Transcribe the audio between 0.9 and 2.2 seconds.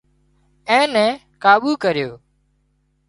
نين ڪاٻو ڪريو